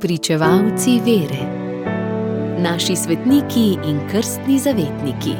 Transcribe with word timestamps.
Pričevalci 0.00 1.00
vere, 1.00 1.42
naši 2.58 2.96
svetniki 2.96 3.78
in 3.88 4.00
krstni 4.10 4.58
zavetniki. 4.58 5.32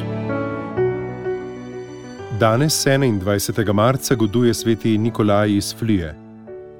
Danes, 2.39 2.87
21. 2.87 3.73
marca, 3.73 4.15
goduje 4.15 4.53
sveti 4.53 4.97
Nikolaj 4.97 5.51
iz 5.51 5.75
Flije, 5.75 6.15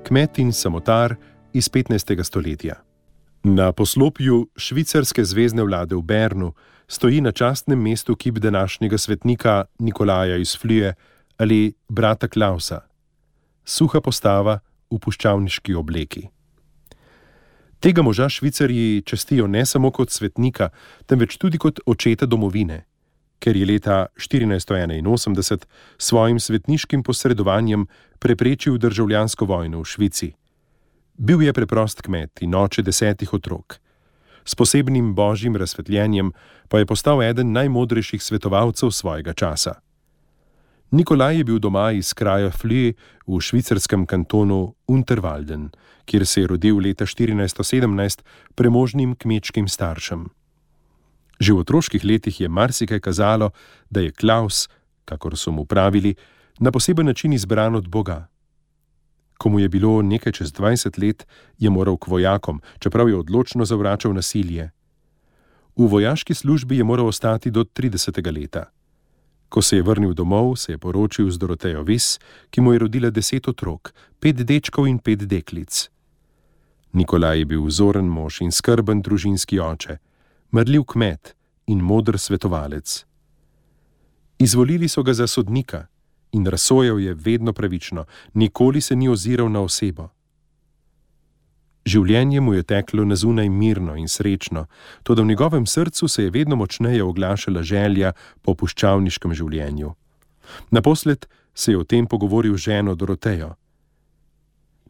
kmet 0.07 0.39
in 0.39 0.53
samotar 0.53 1.15
iz 1.53 1.69
15. 1.69 2.23
stoletja. 2.23 2.75
Na 3.43 3.71
poslopju 3.71 4.49
švicarske 4.55 5.25
zvezdne 5.25 5.63
vlade 5.63 5.95
v 5.95 6.01
Bernu 6.01 6.53
stoji 6.87 7.21
na 7.21 7.31
častnem 7.31 7.81
mestu 7.81 8.15
kip 8.15 8.35
današnjega 8.35 8.97
svetnika 8.97 9.65
Nikolaja 9.79 10.37
iz 10.37 10.57
Flije 10.57 10.93
ali 11.37 11.73
brata 11.89 12.27
Klausa, 12.27 12.81
suha 13.65 14.01
postava 14.01 14.59
v 14.91 14.99
puščavniški 14.99 15.75
obleki. 15.75 16.36
Tega 17.87 18.01
moža 18.01 18.29
Švicarji 18.29 19.01
čestijo 19.01 19.47
ne 19.47 19.65
samo 19.65 19.91
kot 19.91 20.09
svetnika, 20.11 20.69
temveč 21.05 21.37
tudi 21.37 21.57
kot 21.57 21.79
očeta 21.85 22.25
domovine, 22.25 22.81
ker 23.39 23.55
je 23.55 23.65
leta 23.65 24.05
1481 24.17 25.63
s 25.97 26.05
svojim 26.05 26.39
svetniškim 26.39 27.03
posredovanjem 27.03 27.87
preprečil 28.19 28.77
državljansko 28.77 29.45
vojno 29.45 29.79
v 29.79 29.85
Švici. 29.85 30.31
Bil 31.17 31.43
je 31.43 31.53
preprost 31.53 32.01
kmet 32.01 32.41
in 32.41 32.55
oče 32.55 32.83
desetih 32.83 33.33
otrok. 33.33 33.79
S 34.45 34.55
posebnim 34.55 35.15
božjim 35.15 35.55
razsvetljenjem 35.55 36.33
pa 36.67 36.79
je 36.79 36.85
postal 36.85 37.23
eden 37.23 37.51
najmodrejših 37.51 38.23
svetovalcev 38.23 38.91
svojega 38.91 39.33
časa. 39.33 39.79
Nikolaj 40.91 41.37
je 41.37 41.43
bil 41.43 41.59
doma 41.59 41.91
iz 41.91 42.13
kraja 42.13 42.51
Flie 42.51 42.93
v 43.27 43.39
švicarskem 43.43 44.05
kantonu 44.05 44.75
Unterwalden, 44.87 45.67
kjer 46.05 46.25
se 46.25 46.41
je 46.41 46.47
rodil 46.47 46.79
leta 46.79 47.05
1417 47.05 48.23
premožnim 48.55 49.15
kmečkim 49.15 49.67
staršem. 49.67 50.29
Že 51.39 51.53
v 51.53 51.59
otroških 51.59 52.05
letih 52.05 52.39
je 52.41 52.47
marsikaj 52.47 52.99
kazalo, 52.99 53.51
da 53.89 53.99
je 53.99 54.15
Klaus, 54.15 54.69
kakor 55.05 55.37
so 55.37 55.51
mu 55.51 55.65
pravili, 55.65 56.15
na 56.59 56.71
poseben 56.71 57.05
način 57.05 57.33
izbran 57.33 57.75
od 57.75 57.87
Boga. 57.87 58.27
Ko 59.37 59.49
mu 59.49 59.59
je 59.59 59.69
bilo 59.69 60.01
nekaj 60.01 60.39
čez 60.39 60.53
20 60.53 61.03
let, 61.03 61.27
je 61.59 61.69
moral 61.69 61.97
k 61.97 62.07
vojakom, 62.07 62.61
čeprav 62.79 63.09
je 63.09 63.15
odločno 63.15 63.65
zavračal 63.65 64.13
nasilje. 64.13 64.71
V 65.75 65.85
vojaški 65.85 66.33
službi 66.33 66.77
je 66.77 66.83
moral 66.83 67.07
ostati 67.07 67.51
do 67.51 67.63
30. 67.63 68.23
leta. 68.39 68.76
Ko 69.49 69.61
se 69.61 69.75
je 69.75 69.83
vrnil 69.83 70.13
domov, 70.13 70.55
se 70.55 70.71
je 70.71 70.77
poročil 70.77 71.31
z 71.31 71.37
Dorotejo 71.37 71.83
Vis, 71.83 72.19
ki 72.49 72.61
mu 72.61 72.73
je 72.73 72.79
rodila 72.79 73.09
deset 73.09 73.47
otrok, 73.47 73.93
pet 74.19 74.35
dečkov 74.35 74.87
in 74.87 74.99
pet 74.99 75.23
deklic. 75.23 75.89
Nikolaj 76.93 77.39
je 77.39 77.45
bil 77.45 77.63
vzoren 77.63 78.07
mož 78.07 78.41
in 78.41 78.51
skrben 78.51 79.01
družinski 79.01 79.59
oče, 79.59 79.97
mrljiv 80.53 80.83
kmet 80.83 81.35
in 81.67 81.79
modr 81.83 82.17
svetovalec. 82.19 83.05
Izvolili 84.39 84.87
so 84.87 85.03
ga 85.03 85.13
za 85.13 85.27
sodnika 85.27 85.87
in 86.31 86.45
razsojal 86.45 86.99
je 86.99 87.13
vedno 87.13 87.53
pravično, 87.53 88.05
nikoli 88.33 88.81
se 88.81 88.95
ni 88.95 89.09
oziral 89.09 89.51
na 89.51 89.61
osebo. 89.61 90.09
Življenje 91.87 92.41
mu 92.43 92.53
je 92.57 92.65
teklo 92.67 93.05
na 93.07 93.15
zunaj 93.15 93.47
mirno 93.49 93.95
in 93.95 94.09
srečno, 94.11 94.65
tudi 95.07 95.23
v 95.23 95.31
njegovem 95.31 95.65
srcu 95.65 96.07
se 96.07 96.23
je 96.23 96.33
vedno 96.35 96.57
močneje 96.59 97.03
oglašala 97.03 97.63
želja 97.63 98.11
po 98.41 98.55
puščavniškem 98.59 99.33
življenju. 99.33 99.93
Naposled 100.71 101.27
se 101.55 101.71
je 101.71 101.77
o 101.79 101.85
tem 101.87 102.07
pogovoril 102.07 102.57
z 102.57 102.69
ženo 102.69 102.95
Dorotejo. 102.95 103.55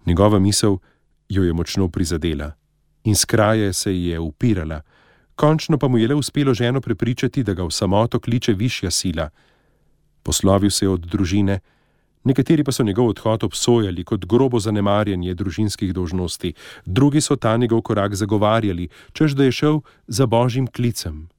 Njegova 0.06 0.40
misel 0.40 0.80
jo 1.30 1.44
je 1.44 1.54
močno 1.54 1.90
prizadela 1.90 2.54
in 3.04 3.16
skraje 3.16 3.74
se 3.74 3.94
ji 3.94 4.08
je 4.08 4.20
upirala, 4.20 4.82
končno 5.36 5.78
pa 5.78 5.88
mu 5.88 5.98
je 5.98 6.08
le 6.08 6.16
uspelo 6.16 6.54
ženo 6.54 6.82
prepričati, 6.82 7.44
da 7.44 7.54
ga 7.54 7.64
v 7.64 7.72
samoto 7.72 8.20
kliče 8.20 8.54
višja 8.54 8.92
sila. 8.92 9.30
Poslovil 10.24 10.72
se 10.72 10.86
je 10.86 10.90
od 10.90 11.06
družine, 11.06 11.60
Nekateri 12.24 12.64
pa 12.64 12.72
so 12.72 12.84
njegov 12.84 13.08
odhod 13.08 13.44
obsojali 13.44 14.04
kot 14.04 14.26
grobo 14.26 14.60
zanemarjanje 14.60 15.34
družinskih 15.34 15.94
dožnosti, 15.94 16.54
drugi 16.86 17.22
so 17.22 17.36
ta 17.36 17.58
njegov 17.58 17.82
korak 17.82 18.16
zagovarjali, 18.16 18.90
čež 19.14 19.34
da 19.34 19.44
je 19.44 19.52
šel 19.52 19.80
za 20.08 20.26
božjim 20.26 20.68
klicem. 20.68 21.30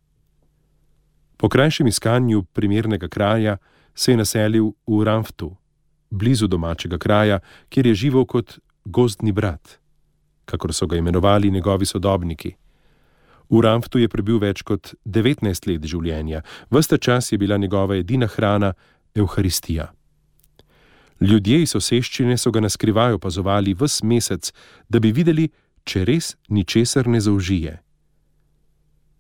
Po 1.37 1.49
krajšem 1.49 1.87
iskanju 1.87 2.43
primernega 2.43 3.09
kraja 3.09 3.57
se 3.95 4.13
je 4.13 4.17
naselil 4.17 4.73
v 4.87 5.05
Ramftu, 5.05 5.57
blizu 6.11 6.47
domačega 6.47 6.99
kraja, 6.99 7.41
kjer 7.69 7.87
je 7.87 7.95
živel 7.95 8.25
kot 8.27 8.59
gozdni 8.85 9.33
brat, 9.33 9.79
kakor 10.45 10.75
so 10.75 10.87
ga 10.87 10.97
imenovali 10.97 11.51
njegovi 11.51 11.87
sodobniki. 11.87 12.55
V 13.51 13.61
Ramftu 13.61 13.99
je 13.99 14.09
prebil 14.09 14.39
več 14.39 14.63
kot 14.63 14.95
19 15.05 15.69
let 15.71 15.85
življenja, 15.85 16.43
vsta 16.71 16.99
čas 16.99 17.33
je 17.33 17.39
bila 17.39 17.57
njegova 17.57 17.97
edina 17.97 18.27
hrana 18.27 18.75
Euharistija. 19.15 19.93
Ljudje 21.21 21.63
iz 21.63 21.71
soseščine 21.75 22.37
so 22.39 22.51
ga 22.51 22.61
naskrivaj 22.61 23.17
opazovali 23.19 23.75
ves 23.75 24.03
mesec, 24.03 24.53
da 24.89 25.01
bi 25.01 25.13
videli, 25.13 25.49
če 25.85 26.05
res 26.05 26.37
ničesar 26.49 27.09
ne 27.09 27.21
zaužije. 27.21 27.79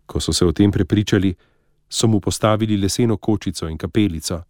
Ko 0.06 0.20
so 0.20 0.32
se 0.32 0.46
o 0.46 0.52
tem 0.52 0.72
prepričali, 0.72 1.34
so 1.88 2.06
mu 2.08 2.20
postavili 2.20 2.76
leseno 2.76 3.16
kočico 3.16 3.68
in 3.68 3.78
kapelico. 3.78 4.42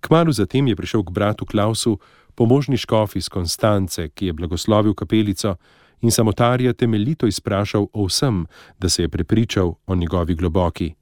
Kmalu 0.00 0.32
zatem 0.32 0.68
je 0.68 0.76
prišel 0.76 1.02
k 1.04 1.10
bratu 1.10 1.46
Klausu 1.46 1.98
pomožni 2.34 2.76
škof 2.76 3.16
iz 3.16 3.28
Konstance, 3.28 4.08
ki 4.08 4.26
je 4.26 4.32
blagoslovil 4.32 4.94
kapelico 4.94 5.56
in 6.00 6.10
samotarja 6.10 6.72
temeljito 6.72 7.26
izprašal 7.26 7.88
o 7.92 8.06
vsem, 8.06 8.46
da 8.78 8.88
se 8.88 9.02
je 9.02 9.08
prepričal 9.08 9.74
o 9.86 9.94
njegovi 9.94 10.34
globoki, 10.34 10.94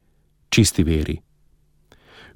čisti 0.48 0.84
veri. 0.84 1.20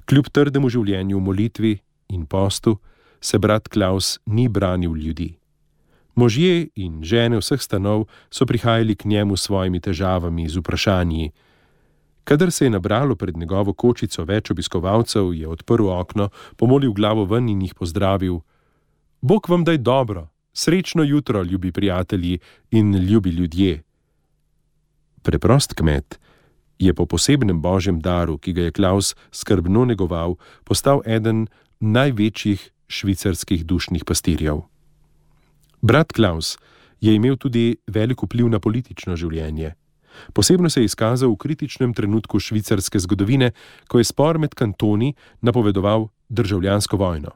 Kljub 0.05 0.29
trdemu 0.29 0.69
življenju 0.69 1.17
v 1.17 1.21
molitvi 1.21 1.73
in 2.09 2.25
postu, 2.25 2.77
se 3.21 3.39
brat 3.39 3.67
Klaus 3.67 4.19
ni 4.25 4.47
branil 4.47 4.95
ljudi. 4.95 5.35
Možje 6.15 6.67
in 6.75 7.03
žene 7.03 7.39
vseh 7.39 7.61
stanov 7.61 8.05
so 8.29 8.45
prihajali 8.45 8.95
k 8.95 9.05
njemu 9.05 9.37
s 9.37 9.47
svojimi 9.47 9.79
težavami, 9.79 10.49
z 10.49 10.57
vprašanji. 10.57 11.31
Kadar 12.23 12.51
se 12.51 12.65
je 12.65 12.69
nabralo 12.69 13.15
pred 13.15 13.37
njegovo 13.37 13.73
kočico 13.73 14.23
več 14.23 14.51
obiskovalcev, 14.51 15.33
je 15.33 15.47
odprl 15.47 15.89
okno, 15.89 16.29
pomolil 16.57 16.93
glavo 16.93 17.25
ven 17.25 17.49
in 17.49 17.61
jih 17.61 17.73
pozdravil: 17.73 18.41
Bog 19.21 19.49
vam 19.49 19.63
daj 19.63 19.77
dobro, 19.77 20.27
srečno 20.53 21.03
jutro, 21.03 21.43
ljubi 21.43 21.71
prijatelji 21.71 22.39
in 22.71 22.95
ljubi 22.95 23.29
ljudje. 23.29 23.83
Preprost 25.21 25.73
kmet 25.73 26.19
je 26.79 26.93
po 26.93 27.05
posebnem 27.05 27.61
božjem 27.61 27.99
daru, 27.99 28.37
ki 28.37 28.53
ga 28.53 28.61
je 28.61 28.71
Klaus 28.71 29.15
skrbno 29.31 29.85
negoval, 29.85 30.35
postal 30.63 31.01
eden 31.05 31.47
največjih 31.79 32.71
švicarskih 32.91 33.65
dušnih 33.65 34.05
pastirjev. 34.05 34.61
Brat 35.81 36.11
Klaus 36.13 36.57
je 37.01 37.15
imel 37.15 37.37
tudi 37.37 37.77
velik 37.87 38.23
vpliv 38.23 38.49
na 38.49 38.59
politično 38.59 39.15
življenje. 39.15 39.73
Posebno 40.33 40.69
se 40.69 40.81
je 40.81 40.85
izkazal 40.85 41.31
v 41.31 41.39
kritičnem 41.39 41.93
trenutku 41.93 42.39
švicarske 42.39 42.99
zgodovine, 42.99 43.51
ko 43.87 43.97
je 43.97 44.05
spor 44.05 44.37
med 44.37 44.53
kantoni 44.53 45.13
napovedoval 45.41 46.09
državljansko 46.29 46.97
vojno. 46.97 47.31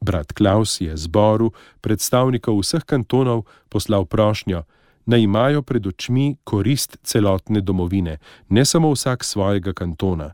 Brat 0.00 0.32
Klaus 0.32 0.80
je 0.80 0.96
zboru 0.96 1.52
predstavnikov 1.80 2.60
vseh 2.62 2.84
kantonov 2.86 3.44
poslal 3.68 4.06
prošnjo, 4.06 4.62
naj 5.06 5.20
imajo 5.20 5.62
pred 5.62 5.86
očmi 5.86 6.36
korist 6.44 6.96
celotne 7.02 7.60
domovine, 7.60 8.18
ne 8.48 8.64
samo 8.64 8.92
vsak 8.92 9.24
svojega 9.24 9.72
kantona. 9.72 10.32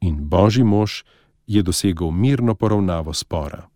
In 0.00 0.28
božji 0.28 0.64
mož 0.64 1.02
je 1.54 1.62
dosegel 1.62 2.10
mirno 2.10 2.54
poravnavo 2.54 3.12
spora. 3.12 3.68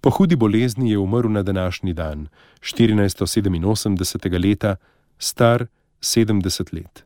Po 0.00 0.10
hudi 0.10 0.36
bolezni 0.36 0.90
je 0.90 0.98
umrl 0.98 1.28
na 1.28 1.42
današnji 1.42 1.92
dan, 1.92 2.28
1487. 2.60 4.48
leta, 4.48 4.76
star 5.18 5.66
70 6.00 6.74
let. 6.74 7.04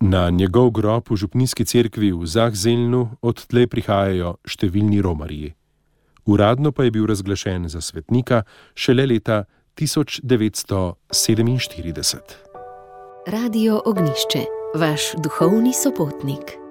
Na 0.00 0.30
njegov 0.30 0.70
grob 0.70 1.04
v 1.10 1.16
župnijski 1.16 1.64
cerkvi 1.64 2.12
v 2.12 2.26
Zahzelnu 2.26 3.10
odtlej 3.22 3.66
prihajajo 3.66 4.36
številni 4.44 5.02
romarji. 5.02 5.54
Uradno 6.26 6.72
pa 6.72 6.84
je 6.84 6.90
bil 6.90 7.06
razglašen 7.06 7.68
za 7.68 7.80
svetnika 7.80 8.42
šele 8.74 9.06
leta 9.06 9.44
1947. 9.76 12.18
Radio 13.26 13.82
Ognišče, 13.84 14.44
vaš 14.74 15.00
duhovni 15.22 15.72
sopotnik. 15.72 16.63